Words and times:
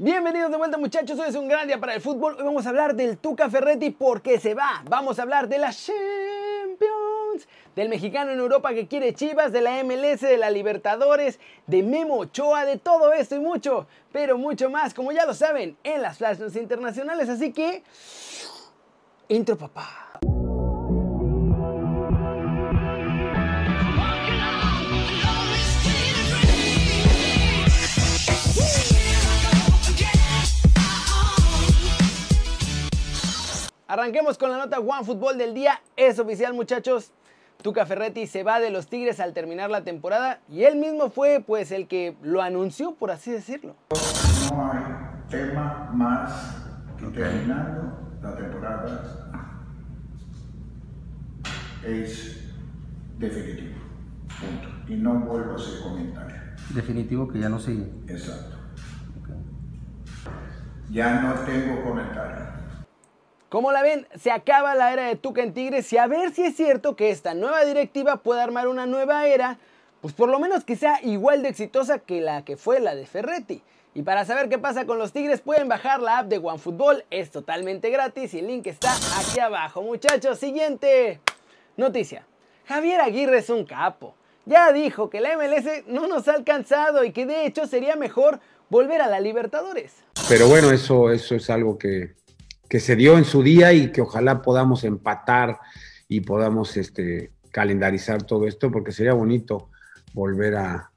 Bienvenidos 0.00 0.52
de 0.52 0.56
vuelta 0.56 0.78
muchachos, 0.78 1.18
hoy 1.18 1.28
es 1.28 1.34
un 1.34 1.48
gran 1.48 1.66
día 1.66 1.80
para 1.80 1.92
el 1.92 2.00
fútbol. 2.00 2.36
Hoy 2.38 2.44
vamos 2.44 2.64
a 2.66 2.68
hablar 2.68 2.94
del 2.94 3.18
Tuca 3.18 3.50
Ferretti 3.50 3.90
porque 3.90 4.38
se 4.38 4.54
va. 4.54 4.84
Vamos 4.88 5.18
a 5.18 5.22
hablar 5.22 5.48
de 5.48 5.58
la 5.58 5.72
Champions, 5.72 7.48
del 7.74 7.88
mexicano 7.88 8.30
en 8.30 8.38
Europa 8.38 8.72
que 8.74 8.86
quiere 8.86 9.12
Chivas, 9.12 9.50
de 9.50 9.60
la 9.60 9.82
MLS, 9.82 10.20
de 10.20 10.38
la 10.38 10.50
Libertadores, 10.50 11.40
de 11.66 11.82
Memo 11.82 12.18
Ochoa, 12.18 12.64
de 12.64 12.76
todo 12.76 13.12
esto 13.12 13.34
y 13.34 13.40
mucho, 13.40 13.88
pero 14.12 14.38
mucho 14.38 14.70
más, 14.70 14.94
como 14.94 15.10
ya 15.10 15.26
lo 15.26 15.34
saben, 15.34 15.76
en 15.82 16.00
las 16.00 16.18
Flash 16.18 16.38
internacionales. 16.54 17.28
Así 17.28 17.52
que, 17.52 17.82
intro 19.26 19.58
papá. 19.58 20.20
Arranquemos 33.90 34.36
con 34.36 34.50
la 34.50 34.58
nota 34.58 34.80
One 34.80 35.02
Fútbol 35.02 35.38
del 35.38 35.54
día. 35.54 35.80
Es 35.96 36.18
oficial, 36.18 36.52
muchachos. 36.52 37.10
Tuca 37.62 37.86
Ferretti 37.86 38.26
se 38.26 38.42
va 38.42 38.60
de 38.60 38.68
los 38.68 38.86
Tigres 38.86 39.18
al 39.18 39.32
terminar 39.32 39.70
la 39.70 39.82
temporada 39.82 40.40
y 40.46 40.64
él 40.64 40.76
mismo 40.76 41.08
fue 41.08 41.42
pues 41.44 41.72
el 41.72 41.88
que 41.88 42.14
lo 42.22 42.42
anunció, 42.42 42.94
por 42.96 43.10
así 43.10 43.32
decirlo. 43.32 43.76
No 44.52 44.70
hay 44.70 44.82
tema 45.30 45.88
más 45.94 46.66
que 46.98 47.06
terminando 47.06 47.98
la 48.22 48.36
temporada 48.36 49.48
es 51.82 52.44
definitivo. 53.18 53.74
Punto. 54.38 54.92
Y 54.92 54.96
no 54.96 55.14
vuelvo 55.20 55.52
a 55.52 55.54
hacer 55.54 55.80
comentario. 55.82 56.36
Definitivo 56.74 57.26
que 57.26 57.38
ya 57.38 57.48
no 57.48 57.58
sigue. 57.58 57.90
Exacto. 58.06 58.54
Ya 60.90 61.22
no 61.22 61.32
tengo 61.46 61.82
comentario. 61.82 62.57
Como 63.48 63.72
la 63.72 63.80
ven, 63.80 64.06
se 64.20 64.30
acaba 64.30 64.74
la 64.74 64.92
era 64.92 65.06
de 65.06 65.16
Tuca 65.16 65.42
en 65.42 65.54
Tigres 65.54 65.90
y 65.94 65.96
a 65.96 66.06
ver 66.06 66.34
si 66.34 66.44
es 66.44 66.54
cierto 66.54 66.96
que 66.96 67.08
esta 67.08 67.32
nueva 67.32 67.64
directiva 67.64 68.18
pueda 68.18 68.42
armar 68.42 68.68
una 68.68 68.84
nueva 68.84 69.26
era, 69.26 69.58
pues 70.02 70.12
por 70.12 70.28
lo 70.28 70.38
menos 70.38 70.64
que 70.64 70.76
sea 70.76 71.00
igual 71.02 71.42
de 71.42 71.48
exitosa 71.48 71.98
que 71.98 72.20
la 72.20 72.44
que 72.44 72.58
fue 72.58 72.78
la 72.78 72.94
de 72.94 73.06
Ferretti. 73.06 73.62
Y 73.94 74.02
para 74.02 74.26
saber 74.26 74.50
qué 74.50 74.58
pasa 74.58 74.84
con 74.84 74.98
los 74.98 75.12
Tigres 75.12 75.40
pueden 75.40 75.66
bajar 75.66 76.02
la 76.02 76.18
app 76.18 76.26
de 76.26 76.36
OneFootball, 76.36 77.06
es 77.10 77.30
totalmente 77.30 77.88
gratis 77.88 78.34
y 78.34 78.40
el 78.40 78.48
link 78.48 78.66
está 78.66 78.94
aquí 79.18 79.40
abajo. 79.40 79.80
Muchachos, 79.80 80.38
siguiente 80.38 81.18
noticia. 81.78 82.26
Javier 82.66 83.00
Aguirre 83.00 83.38
es 83.38 83.48
un 83.48 83.64
capo. 83.64 84.14
Ya 84.44 84.72
dijo 84.72 85.08
que 85.08 85.20
la 85.20 85.38
MLS 85.38 85.86
no 85.86 86.06
nos 86.06 86.28
ha 86.28 86.34
alcanzado 86.34 87.02
y 87.02 87.12
que 87.12 87.24
de 87.24 87.46
hecho 87.46 87.66
sería 87.66 87.96
mejor 87.96 88.40
volver 88.68 89.00
a 89.00 89.06
la 89.06 89.20
Libertadores. 89.20 89.94
Pero 90.28 90.48
bueno, 90.48 90.70
eso, 90.70 91.10
eso 91.10 91.34
es 91.34 91.48
algo 91.48 91.78
que, 91.78 92.12
que 92.68 92.80
se 92.80 92.96
dio 92.96 93.16
en 93.16 93.24
su 93.24 93.42
día 93.42 93.72
y 93.72 93.90
que 93.92 94.02
ojalá 94.02 94.42
podamos 94.42 94.84
empatar 94.84 95.58
y 96.06 96.20
podamos 96.20 96.76
este, 96.76 97.32
calendarizar 97.50 98.22
todo 98.22 98.46
esto, 98.46 98.70
porque 98.70 98.92
sería 98.92 99.14
bonito 99.14 99.70
volver 100.12 100.56
a, 100.56 100.90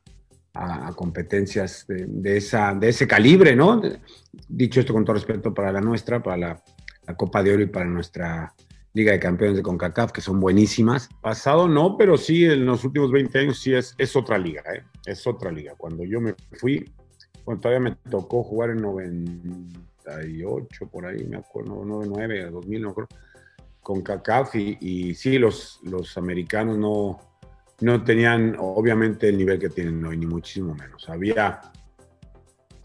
competencias 0.95 1.86
de, 1.88 2.05
de, 2.08 2.36
esa, 2.36 2.75
de 2.75 2.89
ese 2.89 3.08
calibre, 3.08 3.55
¿no? 3.55 3.81
Dicho 4.49 4.81
esto 4.81 4.92
con 4.92 5.05
todo 5.05 5.14
respeto 5.14 5.53
para 5.53 5.72
la 5.72 5.80
nuestra, 5.80 6.22
para 6.22 6.36
la, 6.36 6.64
la, 7.08 7.16
Copa 7.16 7.42
de 7.42 7.53
Oro 7.53 7.64
y 7.64 7.67
para 7.67 7.86
nuestra 7.86 8.53
Liga 8.94 9.14
de 9.14 9.19
Campeones 9.19 9.55
de 9.55 9.64
CONCACAF, 9.64 10.11
que 10.11 10.19
son 10.19 10.42
buenísimas. 10.42 11.08
Pasado 11.22 11.69
no, 11.69 11.95
pero 11.97 12.17
sí 12.17 12.44
en 12.44 12.66
los 12.66 12.83
últimos 12.83 13.11
20 13.11 13.39
años 13.39 13.59
sí 13.61 13.73
es, 13.73 13.95
es 13.97 14.14
otra 14.17 14.38
liga, 14.38 14.61
¿eh? 14.75 14.83
Es 15.05 15.25
otra 15.25 15.53
liga. 15.53 15.73
Cuando 15.77 16.03
yo 16.03 16.19
me 16.19 16.36
fui, 16.59 16.92
cuando 17.45 17.61
todavía 17.61 17.89
me 17.89 17.95
tocó 18.09 18.44
jugar 18.44 18.72
en 18.72 18.81
90 18.81 19.91
98, 20.05 20.88
por 20.88 21.05
ahí, 21.05 21.23
me 21.25 21.38
acuerdo, 21.38 21.83
99, 21.85 22.52
2000, 22.52 22.81
no 22.81 22.89
acuerdo, 22.89 23.09
con 23.81 24.02
CACAF 24.02 24.55
y, 24.55 24.77
y 24.80 25.16
sí, 25.16 25.38
los, 25.38 25.80
los 25.83 26.17
americanos 26.17 26.77
no, 26.77 27.20
no 27.81 28.03
tenían 28.03 28.55
obviamente 28.59 29.30
el 29.30 29.37
nivel 29.37 29.59
que 29.59 29.70
tienen 29.70 30.03
hoy, 30.05 30.17
ni 30.17 30.26
muchísimo 30.26 30.76
menos. 30.76 31.09
Había, 31.09 31.61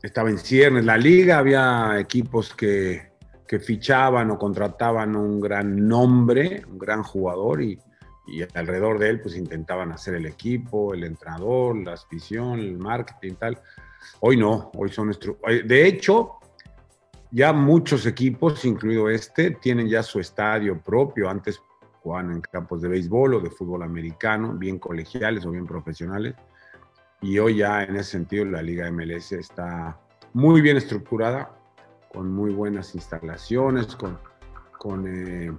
estaba 0.02 0.30
en 0.30 0.38
ciernes 0.38 0.84
la 0.84 0.96
liga, 0.96 1.38
había 1.38 1.98
equipos 1.98 2.54
que, 2.54 3.12
que 3.46 3.58
fichaban 3.58 4.30
o 4.30 4.38
contrataban 4.38 5.14
un 5.16 5.40
gran 5.40 5.86
nombre, 5.86 6.62
un 6.66 6.78
gran 6.78 7.02
jugador 7.02 7.62
y, 7.62 7.78
y 8.26 8.42
alrededor 8.54 8.98
de 8.98 9.10
él 9.10 9.20
pues 9.20 9.36
intentaban 9.36 9.92
hacer 9.92 10.14
el 10.14 10.26
equipo, 10.26 10.94
el 10.94 11.04
entrenador, 11.04 11.76
la 11.76 11.92
afición, 11.92 12.58
el 12.58 12.78
marketing 12.78 13.32
y 13.32 13.34
tal. 13.34 13.58
Hoy 14.20 14.36
no, 14.36 14.70
hoy 14.74 14.90
son 14.90 15.06
nuestros... 15.06 15.36
De 15.64 15.86
hecho, 15.86 16.38
ya 17.36 17.52
muchos 17.52 18.06
equipos, 18.06 18.64
incluido 18.64 19.10
este, 19.10 19.50
tienen 19.50 19.90
ya 19.90 20.02
su 20.02 20.18
estadio 20.20 20.80
propio. 20.80 21.28
Antes 21.28 21.60
jugaban 22.02 22.32
en 22.32 22.40
campos 22.40 22.80
de 22.80 22.88
béisbol 22.88 23.34
o 23.34 23.40
de 23.40 23.50
fútbol 23.50 23.82
americano, 23.82 24.54
bien 24.54 24.78
colegiales 24.78 25.44
o 25.44 25.50
bien 25.50 25.66
profesionales. 25.66 26.34
Y 27.20 27.38
hoy 27.38 27.58
ya 27.58 27.82
en 27.82 27.96
ese 27.96 28.12
sentido 28.12 28.46
la 28.46 28.62
Liga 28.62 28.90
MLS 28.90 29.32
está 29.32 30.00
muy 30.32 30.62
bien 30.62 30.78
estructurada, 30.78 31.54
con 32.10 32.32
muy 32.32 32.54
buenas 32.54 32.94
instalaciones, 32.94 33.94
con, 33.96 34.18
con 34.78 35.06
eh, 35.06 35.52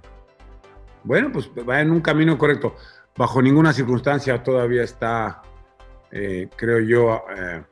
bueno, 1.04 1.30
pues 1.30 1.48
va 1.48 1.80
en 1.80 1.92
un 1.92 2.00
camino 2.00 2.36
correcto. 2.36 2.74
Bajo 3.16 3.40
ninguna 3.40 3.72
circunstancia 3.72 4.42
todavía 4.42 4.82
está, 4.82 5.42
eh, 6.10 6.48
creo 6.56 6.80
yo, 6.80 7.22
eh, 7.36 7.62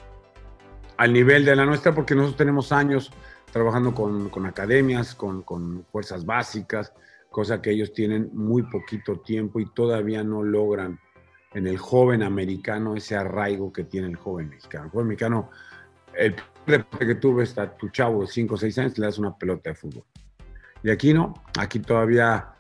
al 0.96 1.12
nivel 1.12 1.44
de 1.44 1.56
la 1.56 1.64
nuestra, 1.64 1.94
porque 1.94 2.14
nosotros 2.14 2.36
tenemos 2.36 2.72
años 2.72 3.10
trabajando 3.52 3.94
con, 3.94 4.28
con 4.28 4.46
academias, 4.46 5.14
con, 5.14 5.42
con, 5.42 5.84
fuerzas 5.90 6.24
básicas, 6.24 6.92
cosa 7.30 7.60
que 7.60 7.70
ellos 7.70 7.92
tienen 7.92 8.30
muy 8.32 8.62
poquito 8.64 9.20
tiempo 9.20 9.60
y 9.60 9.66
todavía 9.72 10.22
no 10.22 10.42
logran 10.42 10.98
en 11.54 11.66
el 11.66 11.78
joven 11.78 12.22
americano 12.22 12.96
ese 12.96 13.16
arraigo 13.16 13.72
que 13.72 13.84
tiene 13.84 14.08
el 14.08 14.16
joven 14.16 14.50
mexicano. 14.50 14.84
El 14.84 14.90
joven 14.90 15.06
mexicano, 15.08 15.50
el 16.14 16.34
que 16.98 17.14
tuve 17.14 17.44
está 17.44 17.76
tu 17.76 17.88
chavo 17.88 18.22
de 18.22 18.26
5 18.26 18.54
o 18.54 18.58
6 18.58 18.78
años, 18.78 18.98
le 18.98 19.06
das 19.06 19.18
una 19.18 19.36
pelota 19.36 19.70
de 19.70 19.76
fútbol. 19.76 20.04
Y 20.82 20.90
aquí 20.90 21.14
no, 21.14 21.34
aquí 21.58 21.78
todavía 21.80 22.52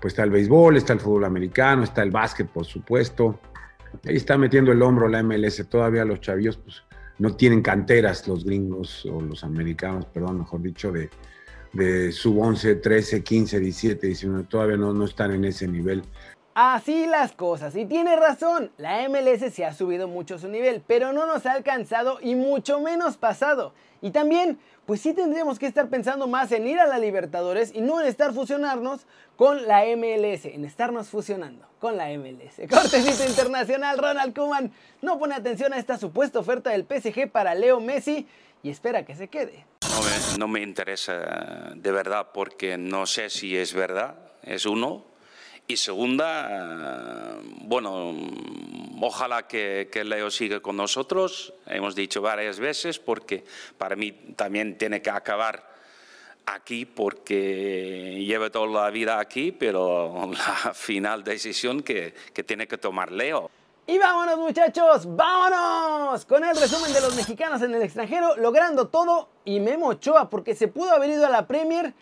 pues 0.00 0.12
está 0.12 0.22
el 0.22 0.30
béisbol, 0.30 0.76
está 0.76 0.92
el 0.92 1.00
fútbol 1.00 1.24
americano, 1.24 1.82
está 1.82 2.02
el 2.02 2.10
básquet, 2.10 2.48
por 2.48 2.64
supuesto. 2.64 3.40
Ahí 4.06 4.16
está 4.16 4.38
metiendo 4.38 4.72
el 4.72 4.80
hombro 4.82 5.08
la 5.08 5.22
MLS, 5.22 5.66
todavía 5.68 6.04
los 6.04 6.20
chavillos 6.20 6.56
pues 6.56 6.82
no 7.18 7.34
tienen 7.34 7.62
canteras 7.62 8.26
los 8.28 8.44
gringos 8.44 9.04
o 9.06 9.20
los 9.20 9.44
americanos, 9.44 10.06
perdón, 10.06 10.38
mejor 10.38 10.62
dicho, 10.62 10.92
de, 10.92 11.10
de 11.72 12.12
sub 12.12 12.38
11, 12.38 12.76
13, 12.76 13.22
15, 13.22 13.60
17, 13.60 14.06
19, 14.06 14.44
todavía 14.44 14.76
no, 14.76 14.92
no 14.92 15.04
están 15.04 15.32
en 15.32 15.44
ese 15.44 15.66
nivel. 15.66 16.02
Así 16.60 17.06
las 17.06 17.30
cosas, 17.30 17.76
y 17.76 17.84
tiene 17.84 18.16
razón, 18.16 18.72
la 18.78 19.08
MLS 19.08 19.54
se 19.54 19.64
ha 19.64 19.72
subido 19.72 20.08
mucho 20.08 20.40
su 20.40 20.48
nivel, 20.48 20.82
pero 20.84 21.12
no 21.12 21.24
nos 21.24 21.46
ha 21.46 21.52
alcanzado 21.52 22.18
y 22.20 22.34
mucho 22.34 22.80
menos 22.80 23.16
pasado. 23.16 23.74
Y 24.00 24.10
también, 24.10 24.58
pues 24.84 25.00
sí 25.00 25.14
tendríamos 25.14 25.60
que 25.60 25.66
estar 25.68 25.88
pensando 25.88 26.26
más 26.26 26.50
en 26.50 26.66
ir 26.66 26.80
a 26.80 26.88
la 26.88 26.98
Libertadores 26.98 27.72
y 27.72 27.80
no 27.80 28.00
en 28.00 28.08
estar 28.08 28.34
fusionarnos 28.34 29.06
con 29.36 29.68
la 29.68 29.84
MLS, 29.84 30.46
en 30.46 30.64
estarnos 30.64 31.10
fusionando 31.10 31.64
con 31.78 31.96
la 31.96 32.08
MLS. 32.08 32.56
Cortecito 32.68 33.24
internacional, 33.24 33.96
Ronald 33.96 34.34
Koeman 34.34 34.72
no 35.00 35.16
pone 35.16 35.36
atención 35.36 35.72
a 35.74 35.78
esta 35.78 35.96
supuesta 35.96 36.40
oferta 36.40 36.70
del 36.70 36.86
PSG 36.86 37.30
para 37.30 37.54
Leo 37.54 37.78
Messi 37.78 38.26
y 38.64 38.70
espera 38.70 39.04
que 39.04 39.14
se 39.14 39.28
quede. 39.28 39.64
Me, 39.82 40.38
no 40.38 40.48
me 40.48 40.60
interesa 40.60 41.72
de 41.76 41.92
verdad 41.92 42.30
porque 42.34 42.76
no 42.76 43.06
sé 43.06 43.30
si 43.30 43.56
es 43.56 43.74
verdad, 43.74 44.16
es 44.42 44.66
uno. 44.66 45.04
Y 45.70 45.76
segunda, 45.76 47.38
bueno, 47.60 48.14
ojalá 49.02 49.46
que, 49.46 49.90
que, 49.92 50.02
Leo 50.02 50.30
siga 50.30 50.60
con 50.60 50.76
nosotros. 50.78 51.52
Hemos 51.66 51.94
dicho 51.94 52.22
varias 52.22 52.58
veces 52.58 52.98
porque 52.98 53.44
para 53.76 53.94
mí 53.94 54.12
también 54.34 54.78
tiene 54.78 55.02
que 55.02 55.10
acabar 55.10 55.68
aquí 56.54 56.86
porque 56.86 58.24
lleva 58.26 58.50
toda 58.50 58.66
la 58.84 58.90
vida 58.90 59.18
aquí, 59.20 59.52
pero 59.52 60.30
la 60.64 60.74
final 60.74 61.24
decisión 61.24 61.82
que, 61.82 62.14
tiene 62.46 62.66
que 62.66 62.78
tomar 62.78 63.12
Leo. 63.12 63.50
Y 63.86 63.98
vámonos 63.98 64.38
muchachos, 64.38 65.16
vámonos 65.16 66.24
con 66.26 66.44
el 66.44 66.54
resumen 66.56 66.92
de 66.92 67.00
los 67.00 67.14
mexicanos 67.16 67.62
en 67.62 67.74
el 67.74 67.82
extranjero, 67.82 68.36
logrando 68.36 68.88
todo 68.88 69.30
y 69.46 69.60
Memo 69.60 69.88
Ochoa 69.88 70.28
porque 70.28 70.54
se 70.54 70.68
pudo 70.68 70.92
haber 70.92 71.10
ido 71.10 71.26
a 71.26 71.30
la 71.30 71.46
Premier 71.46 71.94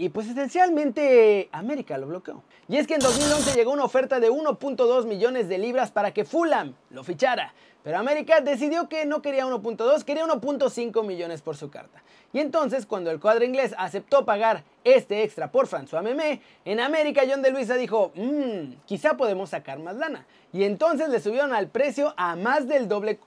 y 0.00 0.10
pues 0.10 0.28
esencialmente 0.28 1.48
América 1.50 1.98
lo 1.98 2.06
bloqueó. 2.06 2.44
Y 2.68 2.76
es 2.76 2.86
que 2.86 2.94
en 2.94 3.00
2011 3.00 3.52
llegó 3.54 3.72
una 3.72 3.82
oferta 3.82 4.20
de 4.20 4.30
1.2 4.30 5.06
millones 5.06 5.48
de 5.48 5.58
libras 5.58 5.90
para 5.90 6.14
que 6.14 6.24
Fulham 6.24 6.74
lo 6.90 7.02
fichara. 7.02 7.52
Pero 7.82 7.98
América 7.98 8.40
decidió 8.40 8.88
que 8.88 9.06
no 9.06 9.22
quería 9.22 9.44
1.2, 9.44 10.04
quería 10.04 10.24
1.5 10.24 11.04
millones 11.04 11.42
por 11.42 11.56
su 11.56 11.68
carta. 11.68 12.00
Y 12.32 12.38
entonces 12.38 12.86
cuando 12.86 13.10
el 13.10 13.18
cuadro 13.18 13.44
inglés 13.44 13.74
aceptó 13.76 14.24
pagar 14.24 14.62
este 14.84 15.24
extra 15.24 15.50
por 15.50 15.66
François 15.66 16.02
Memé, 16.02 16.42
en 16.64 16.78
América 16.78 17.22
John 17.28 17.42
de 17.42 17.50
Luisa 17.50 17.74
dijo, 17.74 18.12
mmm, 18.14 18.74
quizá 18.86 19.16
podemos 19.16 19.50
sacar 19.50 19.80
más 19.80 19.96
lana. 19.96 20.26
Y 20.52 20.62
entonces 20.62 21.08
le 21.08 21.18
subieron 21.18 21.52
al 21.52 21.68
precio 21.68 22.14
a 22.16 22.36
más 22.36 22.68
del 22.68 22.86
doble 22.86 23.18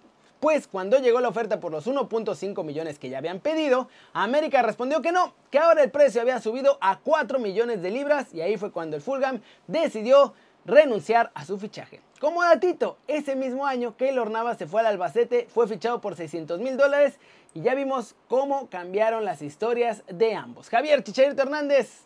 pues 0.42 0.68
cuando 0.68 0.98
llegó 0.98 1.22
la 1.22 1.30
oferta 1.30 1.60
por 1.60 1.72
los 1.72 1.86
1.5 1.86 2.64
millones 2.64 2.98
que 2.98 3.10
ya 3.10 3.20
habían 3.20 3.40
pedido, 3.40 3.88
América 4.12 4.64
respondió 4.64 5.02
que 5.02 5.12
no, 5.12 5.36
que 5.52 5.60
ahora 5.60 5.84
el 5.84 5.92
precio 5.92 6.20
había 6.20 6.42
subido 6.42 6.80
a 6.82 7.00
4 7.00 7.38
millones 7.38 7.84
de 7.84 7.92
libras 7.92 8.34
y 8.34 8.42
ahí 8.42 8.58
fue 8.58 8.72
cuando 8.72 8.96
el 8.96 9.04
Fulham 9.04 9.42
decidió 9.68 10.34
renunciar 10.66 11.32
a 11.36 11.46
su 11.46 11.60
fichaje. 11.60 12.02
Como 12.20 12.44
datito, 12.44 12.98
ese 13.08 13.36
mismo 13.36 13.68
año 13.68 13.96
Keylor 13.96 14.32
Navas 14.32 14.58
se 14.58 14.66
fue 14.66 14.82
al 14.82 14.88
Albacete, 14.88 15.48
fue 15.48 15.68
fichado 15.68 16.02
por 16.02 16.16
600 16.16 16.60
mil 16.60 16.76
dólares 16.76 17.20
y 17.54 17.62
ya 17.62 17.76
vimos 17.76 18.16
cómo 18.28 18.68
cambiaron 18.68 19.24
las 19.24 19.44
historias 19.44 20.04
de 20.08 20.34
ambos. 20.34 20.70
Javier 20.70 21.04
Chicharito 21.04 21.44
Hernández 21.44 22.02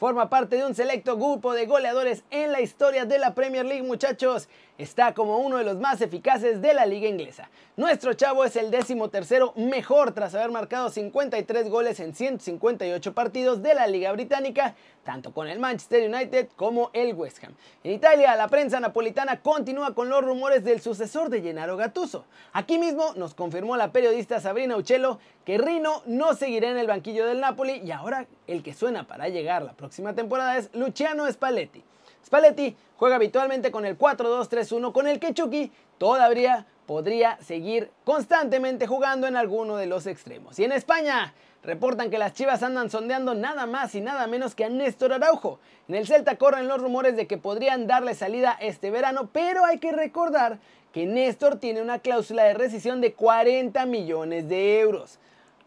forma 0.00 0.30
parte 0.30 0.56
de 0.56 0.64
un 0.64 0.74
selecto 0.74 1.16
grupo 1.16 1.52
de 1.52 1.66
goleadores 1.66 2.24
en 2.30 2.52
la 2.52 2.62
historia 2.62 3.04
de 3.04 3.18
la 3.18 3.34
Premier 3.34 3.66
League, 3.66 3.82
muchachos. 3.82 4.48
Está 4.80 5.12
como 5.12 5.36
uno 5.40 5.58
de 5.58 5.64
los 5.64 5.76
más 5.76 6.00
eficaces 6.00 6.62
de 6.62 6.72
la 6.72 6.86
liga 6.86 7.06
inglesa. 7.06 7.50
Nuestro 7.76 8.14
chavo 8.14 8.46
es 8.46 8.56
el 8.56 8.70
décimo 8.70 9.10
tercero 9.10 9.52
mejor 9.54 10.12
tras 10.12 10.34
haber 10.34 10.50
marcado 10.50 10.88
53 10.88 11.68
goles 11.68 12.00
en 12.00 12.14
158 12.14 13.12
partidos 13.12 13.62
de 13.62 13.74
la 13.74 13.86
liga 13.86 14.10
británica, 14.12 14.74
tanto 15.04 15.34
con 15.34 15.48
el 15.48 15.58
Manchester 15.58 16.08
United 16.08 16.48
como 16.56 16.88
el 16.94 17.12
West 17.12 17.44
Ham. 17.44 17.52
En 17.84 17.92
Italia, 17.92 18.34
la 18.36 18.48
prensa 18.48 18.80
napolitana 18.80 19.42
continúa 19.42 19.94
con 19.94 20.08
los 20.08 20.24
rumores 20.24 20.64
del 20.64 20.80
sucesor 20.80 21.28
de 21.28 21.42
Gennaro 21.42 21.76
Gattuso. 21.76 22.24
Aquí 22.54 22.78
mismo 22.78 23.12
nos 23.16 23.34
confirmó 23.34 23.76
la 23.76 23.92
periodista 23.92 24.40
Sabrina 24.40 24.78
Uccello 24.78 25.18
que 25.44 25.58
Rino 25.58 26.02
no 26.06 26.32
seguirá 26.32 26.70
en 26.70 26.78
el 26.78 26.86
banquillo 26.86 27.26
del 27.26 27.40
Napoli 27.40 27.82
y 27.84 27.90
ahora 27.90 28.26
el 28.46 28.62
que 28.62 28.72
suena 28.72 29.06
para 29.06 29.28
llegar 29.28 29.60
la 29.60 29.74
próxima 29.74 30.14
temporada 30.14 30.56
es 30.56 30.70
Luciano 30.72 31.30
Spalletti. 31.30 31.84
Spalletti 32.24 32.76
juega 32.96 33.16
habitualmente 33.16 33.70
con 33.70 33.86
el 33.86 33.98
4-2-3-1 33.98 34.92
con 34.92 35.08
el 35.08 35.18
que 35.18 35.34
Chucky 35.34 35.72
todavía 35.98 36.66
podría 36.86 37.38
seguir 37.40 37.90
constantemente 38.04 38.86
jugando 38.86 39.26
en 39.26 39.36
alguno 39.36 39.76
de 39.76 39.86
los 39.86 40.06
extremos. 40.06 40.58
Y 40.58 40.64
en 40.64 40.72
España 40.72 41.34
reportan 41.62 42.10
que 42.10 42.18
las 42.18 42.32
Chivas 42.32 42.62
andan 42.62 42.90
sondeando 42.90 43.34
nada 43.34 43.66
más 43.66 43.94
y 43.94 44.00
nada 44.00 44.26
menos 44.26 44.54
que 44.54 44.64
a 44.64 44.68
Néstor 44.68 45.12
Araujo. 45.12 45.60
En 45.88 45.94
el 45.94 46.06
Celta 46.06 46.36
corren 46.36 46.68
los 46.68 46.80
rumores 46.80 47.16
de 47.16 47.26
que 47.26 47.38
podrían 47.38 47.86
darle 47.86 48.14
salida 48.14 48.56
este 48.60 48.90
verano, 48.90 49.30
pero 49.32 49.64
hay 49.64 49.78
que 49.78 49.92
recordar 49.92 50.58
que 50.92 51.06
Néstor 51.06 51.56
tiene 51.56 51.82
una 51.82 52.00
cláusula 52.00 52.44
de 52.44 52.54
rescisión 52.54 53.00
de 53.00 53.12
40 53.12 53.86
millones 53.86 54.48
de 54.48 54.80
euros. 54.80 55.18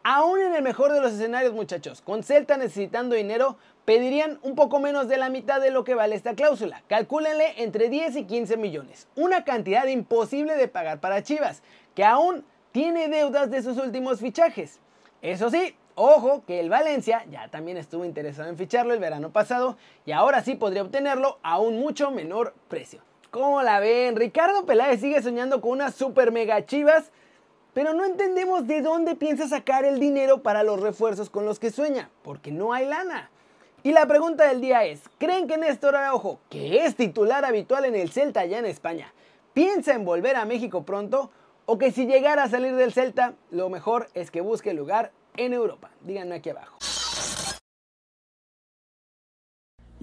Aún 0.04 0.42
en 0.42 0.54
el 0.54 0.64
mejor 0.64 0.92
de 0.92 1.00
los 1.00 1.14
escenarios, 1.14 1.54
muchachos, 1.54 2.02
con 2.02 2.24
Celta 2.24 2.58
necesitando 2.58 3.16
dinero, 3.16 3.56
pedirían 3.86 4.40
un 4.42 4.56
poco 4.56 4.80
menos 4.80 5.08
de 5.08 5.18
la 5.18 5.30
mitad 5.30 5.62
de 5.62 5.72
lo 5.72 5.84
que 5.84 5.96
vale 5.96 6.16
esta 6.16 6.36
cláusula. 6.36 6.84
Calcúlenle 6.88 7.64
entre 7.64 7.90
10 7.90 8.16
y 8.18 8.24
15 8.26 8.58
millones. 8.58 9.08
Una 9.16 9.44
cantidad 9.44 9.86
imposible 9.88 10.56
de 10.56 10.68
pagar 10.68 11.00
para 11.00 11.24
Chivas, 11.24 11.64
que 11.96 12.04
aún 12.04 12.46
tiene 12.72 13.08
deudas 13.08 13.52
de 13.52 13.62
sus 13.62 13.78
últimos 13.78 14.20
fichajes. 14.20 14.80
Eso 15.22 15.50
sí, 15.50 15.76
ojo 15.96 16.44
que 16.46 16.60
el 16.60 16.70
Valencia 16.70 17.26
ya 17.30 17.48
también 17.50 17.78
estuvo 17.78 18.06
interesado 18.06 18.50
en 18.50 18.58
ficharlo 18.58 18.94
el 18.94 19.00
verano 19.00 19.32
pasado 19.32 19.78
y 20.06 20.12
ahora 20.12 20.44
sí 20.44 20.56
podría 20.56 20.84
obtenerlo 20.84 21.40
a 21.44 21.60
un 21.60 21.80
mucho 21.80 22.12
menor 22.12 22.54
precio. 22.68 23.02
¿Cómo 23.32 23.62
la 23.64 23.80
ven? 23.80 24.16
Ricardo 24.16 24.66
Peláez 24.66 25.02
sigue 25.02 25.22
soñando 25.22 25.60
con 25.62 25.72
unas 25.72 25.96
super 25.96 26.32
mega 26.32 26.66
Chivas 26.66 27.12
pero 27.74 27.94
no 27.94 28.06
entendemos 28.06 28.68
de 28.68 28.82
dónde 28.82 29.16
piensa 29.16 29.48
sacar 29.48 29.84
el 29.84 30.00
dinero 30.00 30.44
para 30.44 30.64
los 30.64 30.80
refuerzos 30.80 31.30
con 31.30 31.46
los 31.46 31.60
que 31.60 31.72
sueña, 31.72 32.10
porque 32.22 32.52
no 32.52 32.72
hay 32.72 32.86
lana. 32.86 33.32
Y 33.86 33.92
la 33.92 34.06
pregunta 34.08 34.48
del 34.48 34.62
día 34.62 34.86
es, 34.86 35.02
¿creen 35.18 35.46
que 35.46 35.58
Néstor 35.58 35.98
Araujo, 35.98 36.40
que 36.50 36.86
es 36.86 36.96
titular 36.96 37.44
habitual 37.44 37.84
en 37.84 37.96
el 37.96 38.12
Celta 38.12 38.40
allá 38.40 38.58
en 38.58 38.66
España, 38.66 39.14
piensa 39.54 39.94
en 39.94 40.06
volver 40.06 40.38
a 40.38 40.46
México 40.46 40.84
pronto? 40.84 41.32
¿O 41.66 41.78
que 41.78 41.92
si 41.92 42.06
llegara 42.06 42.44
a 42.44 42.50
salir 42.50 42.78
del 42.78 42.94
Celta, 42.94 43.34
lo 43.52 43.70
mejor 43.70 44.08
es 44.14 44.32
que 44.32 44.40
busque 44.40 44.74
lugar 44.74 45.12
en 45.36 45.52
Europa? 45.52 45.90
Díganme 46.00 46.36
aquí 46.36 46.50
abajo. 46.50 46.78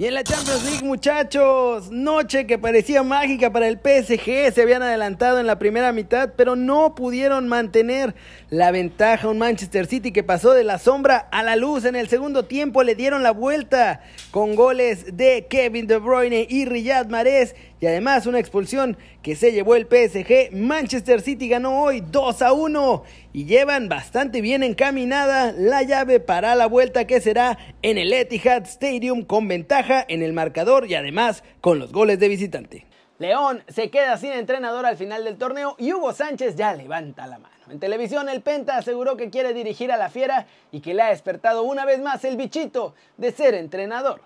Y 0.01 0.07
en 0.07 0.15
la 0.15 0.25
Champions 0.25 0.65
League, 0.65 0.83
muchachos, 0.83 1.91
noche 1.91 2.47
que 2.47 2.59
parecía 2.59 3.03
mágica 3.03 3.53
para 3.53 3.69
el 3.69 3.77
PSG, 3.77 4.51
se 4.51 4.63
habían 4.63 4.83
adelantado 4.83 5.39
en 5.39 5.47
la 5.47 5.59
primera 5.59 5.93
mitad, 5.93 6.31
pero 6.39 6.57
no 6.57 6.95
pudieron 6.95 7.49
mantener 7.49 8.15
la 8.49 8.71
ventaja. 8.71 9.29
Un 9.29 9.37
Manchester 9.37 9.85
City 9.85 10.11
que 10.11 10.23
pasó 10.23 10.55
de 10.55 10.65
la 10.65 10.79
sombra 10.79 11.19
a 11.31 11.43
la 11.43 11.55
luz. 11.55 11.85
En 11.85 11.97
el 11.97 12.09
segundo 12.09 12.47
tiempo, 12.47 12.83
le 12.83 12.95
dieron 12.95 13.23
la 13.23 13.33
vuelta 13.33 14.01
con 14.31 14.55
goles 14.55 15.19
de 15.19 15.47
Kevin 15.51 15.87
De 15.87 15.99
Bruyne 15.99 16.47
y 16.49 16.65
Riyad 16.65 17.09
Mahrez 17.09 17.55
y 17.81 17.87
además 17.87 18.27
una 18.27 18.39
expulsión 18.39 18.99
que 19.23 19.35
se 19.35 19.53
llevó 19.53 19.75
el 19.75 19.87
PSG. 19.87 20.53
Manchester 20.53 21.23
City 21.23 21.49
ganó 21.49 21.83
hoy 21.83 22.03
2 22.03 22.43
a 22.43 22.53
1 22.53 23.03
y 23.33 23.47
llevan 23.47 23.89
bastante 23.89 24.43
bien 24.43 24.63
encaminada 24.63 25.53
la 25.53 25.83
llave 25.83 26.21
para 26.21 26.55
la 26.55 26.67
vuelta 26.67 27.07
que 27.07 27.21
será 27.21 27.59
en 27.83 27.97
el 27.97 28.13
Etihad 28.13 28.65
Stadium 28.65 29.25
con 29.25 29.49
ventaja 29.49 30.05
en 30.07 30.23
el 30.23 30.35
marcador 30.35 30.87
y 30.91 30.95
además 30.95 31.43
con 31.63 31.79
los 31.79 31.93
goles 31.93 32.19
de 32.21 32.29
visitante. 32.29 32.87
León 33.19 33.63
se 33.69 33.91
queda 33.91 34.17
sin 34.17 34.33
entrenador 34.33 34.87
al 34.87 34.97
final 34.97 35.25
del 35.25 35.37
torneo 35.37 35.75
y 35.79 35.93
Hugo 35.93 36.13
Sánchez 36.13 36.57
ya 36.57 36.75
levanta 36.75 37.27
la 37.27 37.39
mano. 37.39 37.55
En 37.71 37.79
televisión 37.79 38.29
el 38.29 38.41
Penta 38.41 38.77
aseguró 38.77 39.17
que 39.17 39.31
quiere 39.31 39.55
dirigir 39.55 39.93
a 39.93 39.97
la 39.97 40.11
Fiera 40.11 40.47
y 40.73 40.81
que 40.81 40.95
le 40.95 41.03
ha 41.03 41.11
despertado 41.11 41.63
una 41.63 41.85
vez 41.85 42.01
más 42.01 42.25
el 42.25 42.37
bichito 42.37 42.95
de 43.17 43.31
ser 43.31 43.55
entrenador. 43.55 44.23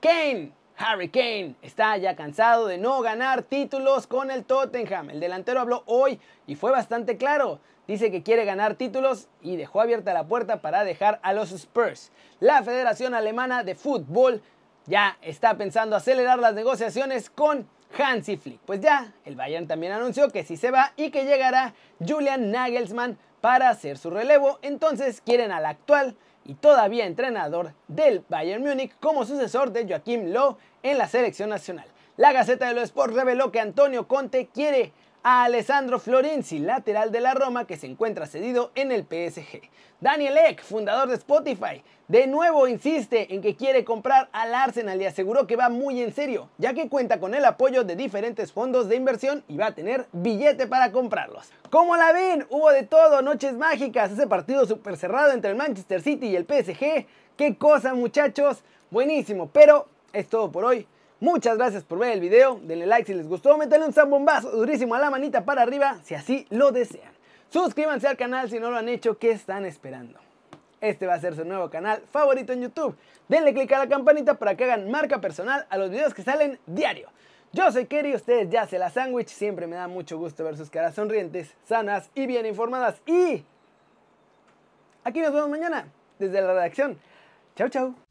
Kane 0.00 0.52
Harry 0.76 1.08
Kane 1.08 1.54
está 1.62 1.96
ya 1.96 2.16
cansado 2.16 2.66
de 2.66 2.78
no 2.78 3.00
ganar 3.00 3.42
títulos 3.42 4.06
con 4.06 4.30
el 4.30 4.44
Tottenham. 4.44 5.10
El 5.10 5.20
delantero 5.20 5.60
habló 5.60 5.84
hoy 5.86 6.20
y 6.46 6.56
fue 6.56 6.72
bastante 6.72 7.16
claro. 7.16 7.60
Dice 7.86 8.10
que 8.10 8.22
quiere 8.22 8.44
ganar 8.44 8.74
títulos 8.74 9.28
y 9.40 9.56
dejó 9.56 9.80
abierta 9.80 10.14
la 10.14 10.26
puerta 10.26 10.60
para 10.60 10.84
dejar 10.84 11.20
a 11.22 11.32
los 11.32 11.52
Spurs. 11.52 12.10
La 12.40 12.62
Federación 12.62 13.14
Alemana 13.14 13.62
de 13.62 13.74
Fútbol 13.74 14.42
ya 14.86 15.16
está 15.22 15.56
pensando 15.56 15.94
acelerar 15.94 16.38
las 16.38 16.54
negociaciones 16.54 17.30
con 17.30 17.68
Hansi 17.96 18.36
Flick. 18.36 18.60
Pues 18.60 18.80
ya, 18.80 19.12
el 19.24 19.36
Bayern 19.36 19.68
también 19.68 19.92
anunció 19.92 20.30
que 20.30 20.44
sí 20.44 20.56
se 20.56 20.70
va 20.70 20.92
y 20.96 21.10
que 21.10 21.24
llegará 21.24 21.74
Julian 22.04 22.50
Nagelsmann 22.50 23.18
para 23.40 23.68
hacer 23.68 23.96
su 23.96 24.10
relevo. 24.10 24.58
Entonces 24.62 25.20
quieren 25.20 25.52
al 25.52 25.66
actual 25.66 26.16
y 26.44 26.54
todavía 26.54 27.06
entrenador 27.06 27.72
del 27.88 28.24
Bayern 28.28 28.62
Múnich 28.62 28.92
como 29.00 29.24
sucesor 29.24 29.72
de 29.72 29.86
Joachim 29.88 30.32
Löw 30.32 30.56
en 30.82 30.98
la 30.98 31.08
selección 31.08 31.48
nacional. 31.48 31.86
La 32.16 32.32
Gaceta 32.32 32.68
de 32.68 32.74
los 32.74 32.84
Sports 32.84 33.14
reveló 33.14 33.50
que 33.50 33.60
Antonio 33.60 34.06
Conte 34.06 34.48
quiere 34.52 34.92
a 35.26 35.44
Alessandro 35.44 35.98
Florenzi, 35.98 36.58
lateral 36.58 37.10
de 37.10 37.20
la 37.20 37.32
Roma 37.32 37.66
que 37.66 37.78
se 37.78 37.86
encuentra 37.86 38.26
cedido 38.26 38.70
en 38.74 38.92
el 38.92 39.04
PSG. 39.04 39.62
Daniel 39.98 40.36
Eck, 40.36 40.62
fundador 40.62 41.08
de 41.08 41.14
Spotify, 41.14 41.82
de 42.08 42.26
nuevo 42.26 42.68
insiste 42.68 43.34
en 43.34 43.40
que 43.40 43.56
quiere 43.56 43.86
comprar 43.86 44.28
al 44.32 44.54
Arsenal 44.54 45.00
y 45.00 45.06
aseguró 45.06 45.46
que 45.46 45.56
va 45.56 45.70
muy 45.70 46.02
en 46.02 46.12
serio, 46.12 46.50
ya 46.58 46.74
que 46.74 46.90
cuenta 46.90 47.20
con 47.20 47.34
el 47.34 47.46
apoyo 47.46 47.84
de 47.84 47.96
diferentes 47.96 48.52
fondos 48.52 48.86
de 48.90 48.96
inversión 48.96 49.42
y 49.48 49.56
va 49.56 49.68
a 49.68 49.74
tener 49.74 50.06
billete 50.12 50.66
para 50.66 50.92
comprarlos. 50.92 51.50
¿Cómo 51.70 51.96
la 51.96 52.12
ven? 52.12 52.46
Hubo 52.50 52.70
de 52.70 52.82
todo, 52.82 53.22
noches 53.22 53.54
mágicas, 53.54 54.12
ese 54.12 54.26
partido 54.26 54.66
súper 54.66 54.98
cerrado 54.98 55.32
entre 55.32 55.52
el 55.52 55.56
Manchester 55.56 56.02
City 56.02 56.26
y 56.26 56.36
el 56.36 56.44
PSG. 56.44 57.06
¡Qué 57.38 57.56
cosa 57.56 57.94
muchachos! 57.94 58.62
Buenísimo, 58.90 59.48
pero 59.50 59.88
es 60.12 60.28
todo 60.28 60.52
por 60.52 60.66
hoy. 60.66 60.86
Muchas 61.24 61.56
gracias 61.56 61.82
por 61.84 61.98
ver 61.98 62.12
el 62.12 62.20
video, 62.20 62.60
denle 62.64 62.84
like 62.84 63.06
si 63.06 63.14
les 63.14 63.26
gustó, 63.26 63.56
métanle 63.56 63.86
un 63.86 63.94
zambombazo 63.94 64.50
durísimo 64.50 64.94
a 64.94 64.98
la 64.98 65.08
manita 65.08 65.42
para 65.42 65.62
arriba 65.62 65.96
si 66.04 66.14
así 66.14 66.46
lo 66.50 66.70
desean. 66.70 67.14
Suscríbanse 67.48 68.06
al 68.06 68.18
canal 68.18 68.50
si 68.50 68.60
no 68.60 68.70
lo 68.70 68.76
han 68.76 68.90
hecho, 68.90 69.16
¿qué 69.16 69.30
están 69.30 69.64
esperando? 69.64 70.20
Este 70.82 71.06
va 71.06 71.14
a 71.14 71.18
ser 71.18 71.34
su 71.34 71.46
nuevo 71.46 71.70
canal 71.70 72.02
favorito 72.12 72.52
en 72.52 72.60
YouTube. 72.60 72.94
Denle 73.26 73.54
click 73.54 73.72
a 73.72 73.78
la 73.78 73.88
campanita 73.88 74.34
para 74.34 74.54
que 74.54 74.64
hagan 74.64 74.90
marca 74.90 75.22
personal 75.22 75.64
a 75.70 75.78
los 75.78 75.88
videos 75.88 76.12
que 76.12 76.20
salen 76.20 76.58
diario. 76.66 77.08
Yo 77.54 77.72
soy 77.72 77.86
Kerry, 77.86 78.14
ustedes 78.14 78.50
ya 78.50 78.66
se 78.66 78.78
la 78.78 78.90
sándwich, 78.90 79.28
siempre 79.28 79.66
me 79.66 79.76
da 79.76 79.88
mucho 79.88 80.18
gusto 80.18 80.44
ver 80.44 80.58
sus 80.58 80.68
caras 80.68 80.94
sonrientes, 80.94 81.54
sanas 81.66 82.10
y 82.14 82.26
bien 82.26 82.44
informadas. 82.44 83.00
Y 83.06 83.42
aquí 85.02 85.22
nos 85.22 85.32
vemos 85.32 85.48
mañana 85.48 85.88
desde 86.18 86.42
la 86.42 86.52
redacción. 86.52 86.98
Chau, 87.56 87.70
chau. 87.70 88.03